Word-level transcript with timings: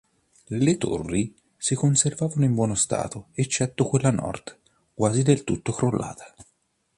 Le 0.47 0.77
torri 0.79 1.31
si 1.55 1.75
conservano 1.75 2.43
in 2.43 2.55
buono 2.55 2.73
stato 2.73 3.27
eccetto 3.33 3.85
quella 3.85 4.09
Nord 4.09 4.57
quasi 4.95 5.21
del 5.21 5.43
tutto 5.43 5.73
crollata. 5.73 6.33